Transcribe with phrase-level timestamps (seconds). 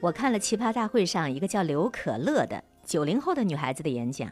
[0.00, 4.30] 我看了奇葩大会上一个叫刘可乐的九零后的女孩子的演讲，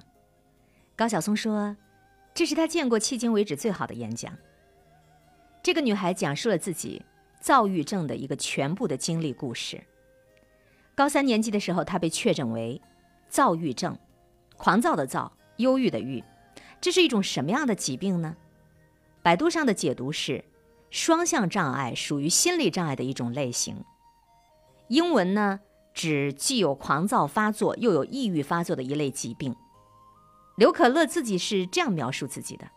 [0.95, 1.77] 高晓松说，
[2.33, 4.33] 这是他见过迄今为止最好的演讲。
[5.63, 7.03] 这个女孩讲述了自己
[7.41, 9.83] 躁郁症的一个全部的经历故事。
[10.95, 12.81] 高三年级的时候，她被确诊为
[13.29, 13.99] 躁郁症，
[14.57, 16.23] 狂躁的躁，忧郁的郁，
[16.81, 18.37] 这是一种什么样的疾病呢？
[19.21, 20.45] 百度上的解读是，
[20.91, 23.85] 双向障碍属于心理障碍的一种类型。
[24.89, 25.61] 英文呢，
[25.93, 29.55] 指既有狂躁发作又有抑郁发作的一类疾病。
[30.57, 32.69] 刘可乐自己是这样描述自己的：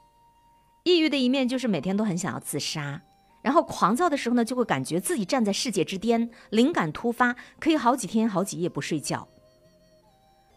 [0.84, 3.02] 抑郁的一面就是每天都很想要自杀，
[3.42, 9.28] 然后狂躁的时候呢，就会感觉自己站在世界之巅，灵感突发，可以好几天好几夜不睡觉。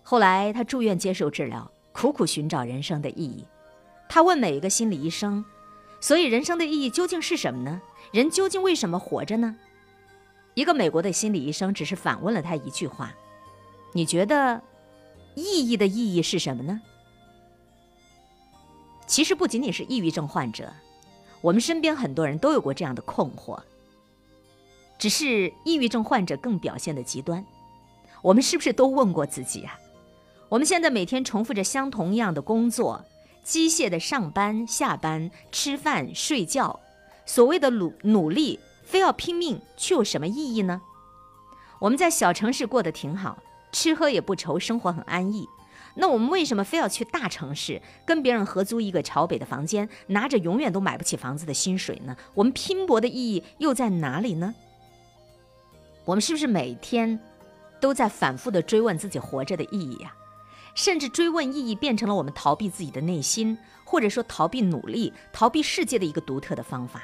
[0.03, 3.45] 后来他住院接受治疗，苦苦寻找人生的意义。
[4.09, 5.45] 他问每一个心理医生。
[6.01, 7.81] 所以，人生的意义究竟是什么呢？
[8.13, 9.55] 人究竟为什么活着呢？
[10.55, 13.15] 一个美国的心理医生只是反问了他一句话
[13.95, 14.61] ：“你觉得
[15.35, 16.81] 意义的意义是什么呢？”
[19.07, 20.73] 其实，不仅仅是抑郁症患者，
[21.41, 23.61] 我们身边很多人都有过这样的困惑。
[24.99, 27.45] 只是抑郁症患者更表现的极端。
[28.23, 29.79] 我们是不是都问过自己啊？
[30.49, 33.05] 我们现在每天重复着相同样的工作。
[33.43, 36.79] 机械的上班、下班、吃饭、睡觉，
[37.27, 40.83] 所谓的努努力，非要拼命，却有什么意义呢？
[41.79, 43.39] 我们在小城市过得挺好，
[43.73, 45.49] 吃喝也不愁，生活很安逸。
[45.95, 52.17] 那我们为什么非要去大城市，跟别人合租一个朝北的房间，拿着永远都买不起房子的薪水呢？
[52.35, 54.55] 我们拼搏的意义又在哪里呢？
[56.05, 57.21] 我们是不是每天
[57.81, 60.15] 都在反复的追问自己活着的意义呀？
[60.75, 67.03] 甚至追问意义变成了我们逃避自己的内心，或者说逃避努力、逃避世界的一个独特的方法。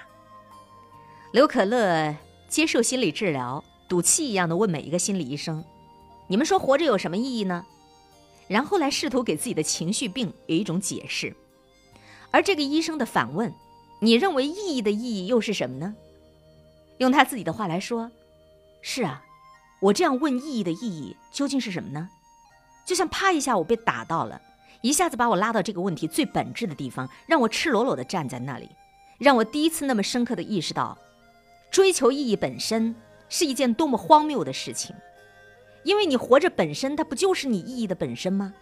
[1.30, 2.16] 刘可乐
[2.48, 5.62] 接受心理治疗，赌气一样的问每一个心理医生
[6.26, 7.66] ：“你们说活着有什么意义呢？”
[8.48, 11.36] 然后来试图给自己的情绪病有一种解释。
[12.30, 13.52] 而这个医生的反问
[14.00, 15.94] ：“你认为意义的意义又是什么呢？”
[16.96, 18.10] 用他自己的话来说
[18.80, 19.22] ：“是啊，
[19.80, 22.08] 我这样问意义的意义究竟是什么呢？”
[22.86, 24.40] 就像啪一下，我被打到了，
[24.80, 28.70] 一下子把我拉到这个问题最本质的地方，让我赤裸裸地站在那里，
[29.18, 30.96] 让我第一次那么深刻地意识到，
[31.70, 32.94] 追求意义本身
[33.28, 34.94] 是一件多么荒谬的事情。
[35.84, 38.52] 因为你活着本身，它不就是你意义的本身吗？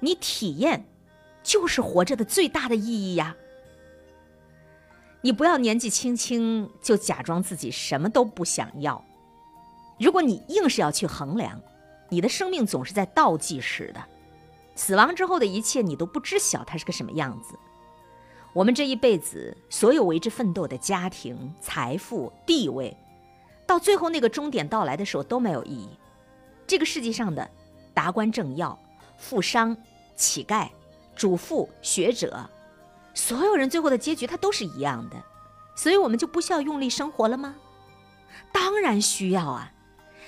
[0.00, 0.86] 你体验，
[1.42, 3.36] 就是活着的最大的意义呀。
[5.20, 9.02] 你不要年纪轻轻就假装自己什么都不想要，
[9.98, 11.60] 如果你硬是要去衡量。
[12.10, 14.04] 你的生命总是在倒计时的，
[14.74, 17.58] 死亡之后的一切你都不知晓它是个什么样子。
[18.54, 22.96] 我们这一辈子所有为之奋斗的家庭、财富、地位，
[23.66, 25.88] 到最后那个终点到来的时候都没有意义。
[26.64, 27.50] 这个世界上的
[27.92, 28.78] 达官正要、
[29.18, 29.76] 富商、
[30.14, 30.68] 乞丐、
[31.16, 32.48] 主妇、学者，
[33.12, 35.16] 所有人最后的结局它都是一样的。
[35.74, 37.56] 所以我们就不需要用力生活了吗？
[38.52, 39.72] 当然需要啊。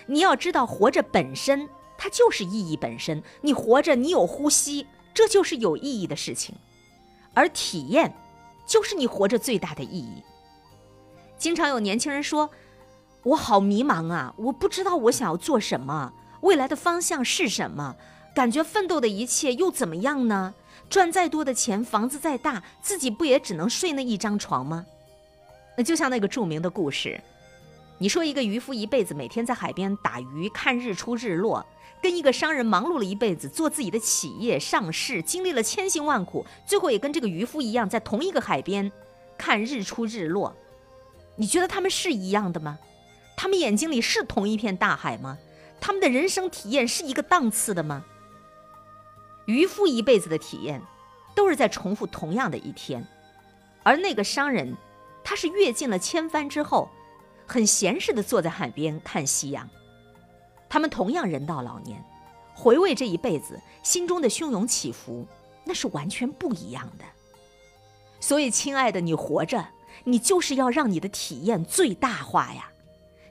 [0.07, 3.23] 你要知道，活着本身它就是意义本身。
[3.43, 6.57] 你活着，你有呼吸，这就是有意义的事情。
[7.37, 8.17] 而体验，
[8.67, 10.23] 就是你活着最大的意义。
[11.37, 12.49] 经常有年轻人说
[13.25, 17.95] ：“我好迷茫啊，我不知道我想要做什么，未来的方向是什么？
[18.35, 20.55] 感觉奋斗的一切又怎么样呢？
[20.89, 24.87] 赚再多的钱，房子再大，自己不也只能睡那一张床吗？”
[25.77, 27.21] 那就像那个著名的故事。
[27.99, 31.65] 你说一个渔夫一辈子每天在海边打鱼看日出日落，
[32.03, 38.93] 跟一个商人忙碌了一辈子做自己的企业上市，经历了千辛万苦，最后也跟这个渔夫一样在同一个海边
[39.39, 40.55] 看日出日落，
[41.37, 42.79] 你觉得他们是一样的吗？
[43.35, 45.39] 他们眼睛里是同一片大海吗？
[45.81, 48.05] 他们的人生体验是一个档次的吗？
[49.47, 50.83] 渔夫一辈子的体验
[51.35, 53.07] 都是在重复同样的一天，
[53.83, 54.77] 而那个商人，
[55.25, 56.91] 他是阅尽了千帆之后。
[57.47, 59.69] 很闲适地坐在海边看夕阳，
[60.69, 62.03] 他们同样人到老年，
[62.55, 65.27] 回味这一辈子，心中的汹涌起伏，
[65.65, 67.05] 那是完全不一样的。
[68.19, 69.65] 所以，亲爱的，你活着，
[70.05, 72.71] 你就是要让你的体验最大化呀！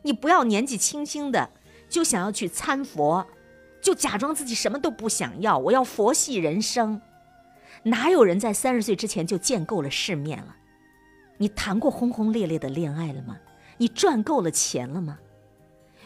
[0.04, 1.50] 你不要年纪轻轻的
[1.90, 3.26] 就想要去参佛，
[3.82, 7.02] 就假装自己什么都不想要，我要佛系人生。
[7.84, 10.56] 哪有人在三十岁之前就见够了世面了？
[11.38, 13.38] 你谈过轰轰烈烈的恋爱了吗？
[13.78, 15.20] 你赚够了钱了吗？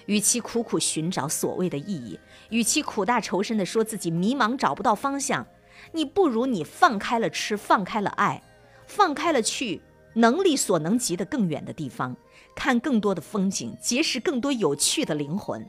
[0.06, 2.20] 与其苦苦寻找所谓的意义，
[2.50, 5.46] 与其苦大仇深的说自己迷茫找不到方向，
[5.92, 8.42] 你不如你放开了吃，放开了爱，
[8.88, 9.82] 放开了去
[10.16, 12.16] 能力所能及的更远的地方，
[12.56, 15.64] 看更多的风景，结识更多有趣的灵魂。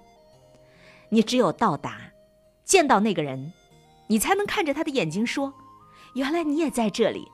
[1.10, 2.00] 你只有到达，
[2.64, 3.52] 见到那个人，
[4.06, 5.52] 你才能看着他的眼睛说
[6.14, 7.28] ：“原来你也在这里。”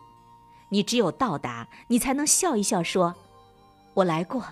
[0.73, 3.15] 你只有到达，你才能笑一笑说
[3.97, 4.45] ：“我来过，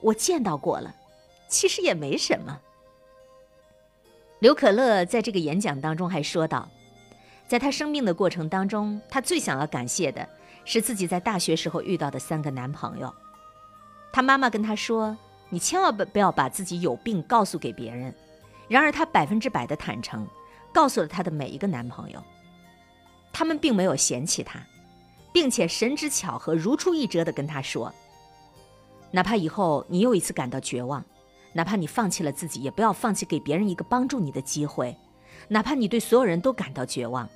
[0.00, 0.94] 我见到过了。”
[1.48, 2.58] 其实也没什么。
[4.38, 6.66] 刘可乐在这个演讲当中还说到，
[7.46, 10.26] 在他生病的过程当中，他最想要感谢的
[10.64, 13.14] 是自己在大学时候遇到的三个男朋友。
[14.12, 15.14] 他妈妈跟他说
[15.50, 18.12] ：“你千万不不要把自己有病告诉给别人。”
[18.66, 20.26] 然而他百分之百的坦诚，
[20.72, 22.20] 告诉了他的每一个男朋友。
[23.30, 24.58] 他们并没有嫌弃他，
[25.32, 27.94] 并且神之巧合，如出一辙的跟他说
[29.16, 31.02] ：“哪怕以后你又一次感到绝望。”
[31.54, 34.94] 哪怕你放弃了自己，也不要放弃给别人一个帮助你的机会。
[35.48, 37.26] 哪怕你对所有人都感到绝望，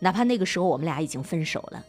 [0.00, 1.84] 哪怕那个时候我们俩已经分手了，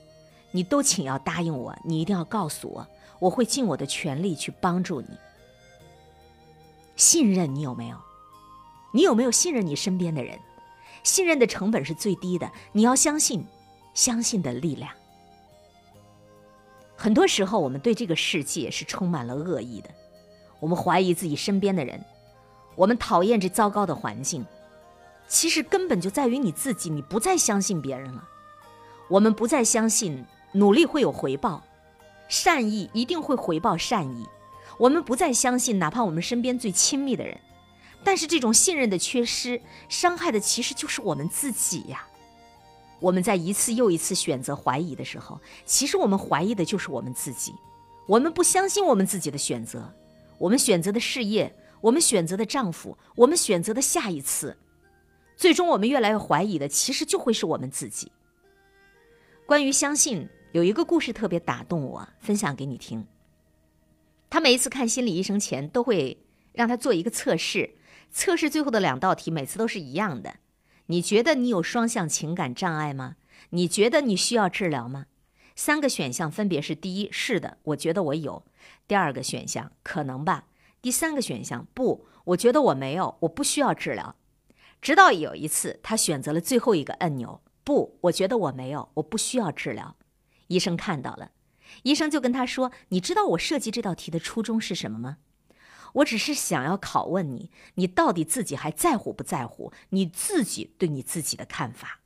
[0.51, 2.87] 你都请要答应我，你一定要告诉我，
[3.17, 5.07] 我会尽我的全力去帮助你。
[6.95, 7.97] 信任你有没有？
[8.93, 10.37] 你有没有信任你身边的人？
[11.01, 13.43] 信任的成本是最低的，你要相信，
[13.95, 14.91] 相信的力量。
[17.01, 19.89] 很多时候，我们对这个世界是充满了恶意的。
[20.59, 22.03] 我们怀疑自己身边的人，
[22.75, 24.45] 我们讨厌这糟糕的环境，
[25.25, 28.27] 其实根本就在于你自己，你不再相信别人了。
[29.07, 31.63] 我们不再相信努力会有回报，
[32.27, 34.27] 善意一定会回报善意。
[34.77, 37.39] 我们不再相信，哪怕我们身边最亲密的人，
[38.03, 42.08] 但是这种信任的缺失，伤害的其实就是我们自己呀。
[42.99, 47.53] 我们在一次又一次选择怀疑的时候，其实我们怀疑的就是我们自己。
[48.07, 49.93] 我们不相信我们自己的选择。
[50.37, 54.57] 我们选择的事业，我们选择的丈夫，我们选择的下一次，
[55.35, 58.11] 最终我们越来越怀疑的，其实就会是我们自己。
[59.45, 63.05] 关于相信，有一个故事特别打动我，分享给你听。
[64.29, 66.17] 他每一次看心理医生前，都会
[66.53, 67.75] 让他做一个测试，
[68.11, 70.35] 测试最后的两道题每次都是一样的。
[70.91, 73.17] 你觉得你有双向情感障碍吗？
[73.51, 75.05] 你觉得你需要治疗吗？
[75.55, 78.43] 三个选项分别是：第一，是的，我觉得我有。
[78.87, 80.45] 第二个选项可能吧，
[80.81, 84.15] 第三个选项不，我觉得我没有，我不需要治疗。
[84.81, 89.95] 直到有一次，他选择了最后一个按钮，不，我觉得我没有，我不需要治疗。
[90.47, 91.31] 医生看到了，
[91.83, 95.17] 医生就跟他说：“你知道我设计这道题的初衷是什么吗？
[95.93, 101.99] 我只是想要拷问你，你到底自己还在乎不在乎你自己对你自己的看法？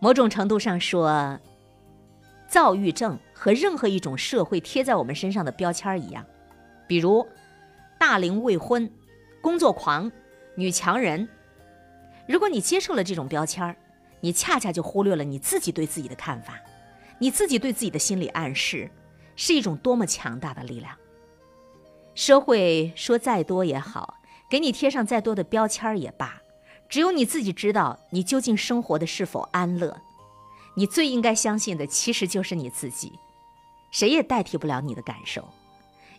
[0.00, 1.40] 某种程度上说。”
[2.46, 6.24] 躁郁症和任何一种社会贴在我们身上的标签一样，
[6.86, 7.26] 比如
[7.98, 8.88] 大龄未婚、
[9.40, 10.12] 工作狂、
[10.54, 11.26] 女强人。
[12.28, 13.74] 如果你接受了这种标签
[14.20, 16.60] 你恰恰就忽略了你自己对自己的看法，
[17.18, 18.88] 你自己对自己的心理暗示
[19.34, 20.96] 是一种多么强大的力量。
[22.14, 24.14] 社会说再多也好，
[24.48, 26.40] 给你贴上再多的标签也罢，
[26.88, 30.00] 只有你自己知道你究竟生活的是否安乐。
[30.76, 33.12] 你最应该相信的，其实就是你自己，
[33.90, 35.48] 谁也代替不了你的感受。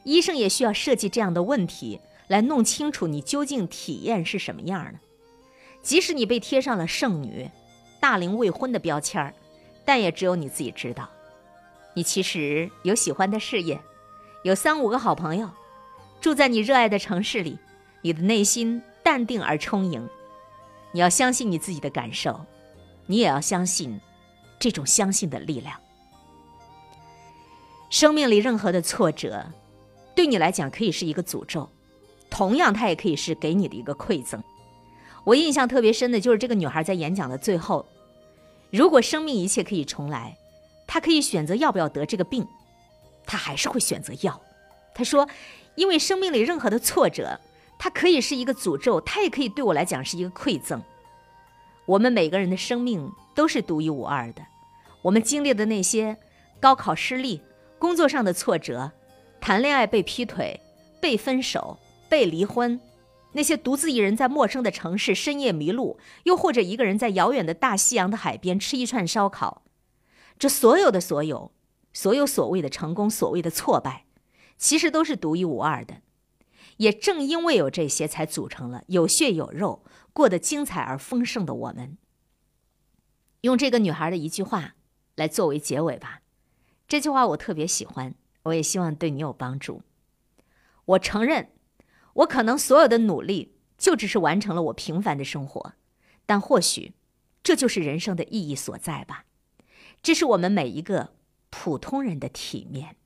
[0.04, 5.00] 医生也需要设计这样的问题，来弄清楚你究竟体验是什么样的。
[5.82, 7.50] 即使你被贴上了剩女、
[8.00, 9.34] 大龄未婚的标签儿，
[9.86, 11.10] 但也只有你自己知道，
[11.94, 13.80] 你其实有喜欢的事业，
[14.44, 15.50] 有三五个好朋友，
[16.26, 17.60] 住在你热爱的城市里，
[18.02, 20.10] 你的内心淡定而充盈。
[20.92, 22.44] 你要相信你自己的感受，
[23.06, 24.02] 你也要相信。
[24.58, 25.80] 这种相信的力量，
[27.92, 29.46] 生命里任何的挫折，
[30.16, 31.70] 对你来讲可以是一个诅咒，
[32.32, 34.44] 同样，它也可以是给你的一个馈赠。
[35.26, 37.86] 我印象特别深的就是这个女孩在演讲的最后，
[38.72, 40.36] 如果生命一切可以重来，
[40.88, 42.48] 她可以选择要不要得这个病，
[43.28, 44.42] 她还是会选择要。
[44.96, 45.28] 她说
[45.76, 47.40] ：“因为生命里任何的挫折，
[47.78, 50.82] 它可以是一个诅咒，它也可以对我来讲是一个馈赠。
[51.86, 54.42] 我们每个人的生命。”都是独一无二的。
[55.02, 56.16] 我们经历的那些
[56.62, 57.42] 高考失利、
[57.78, 58.94] 工作上的挫折、
[59.42, 60.58] 谈恋爱被劈腿、
[61.02, 61.78] 被分手、
[62.08, 62.80] 被离婚，
[63.34, 69.64] 那些独自一人在陌生的城市深夜迷路，又或者一个人在遥远的大西洋的海边吃一串烧烤，
[70.40, 71.52] 这所有的所有，
[71.92, 74.05] 所有所谓的成功、所谓的挫败，
[74.58, 76.02] 其实都是独一无二的。
[76.78, 81.98] 也正因为有这些，才组成了有血有肉、过得精彩而丰盛的我们。
[83.42, 84.76] 用这个女孩的一句话
[85.16, 86.22] 来作为结尾吧，
[86.88, 89.84] 这句话我特别喜欢，我也希望对你有帮助。
[90.84, 91.52] 我承认，
[92.14, 95.76] 我可能所有的努力就只是完成了我平凡的生活，
[96.26, 96.94] 但或许
[97.42, 99.26] 这就是人生的意义所在吧。
[100.02, 101.14] 这是我们每一个
[101.50, 102.98] 普通人的体面。